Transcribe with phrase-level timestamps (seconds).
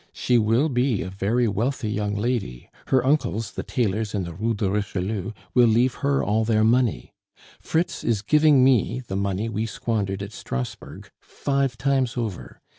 [0.13, 4.55] She will be a very wealthy young lady; her uncles, the tailors in the Rue
[4.55, 7.13] de Richelieu, will leave her all their money.
[7.59, 12.61] Fritz is giving me the money we squandered at Strasbourg five times over!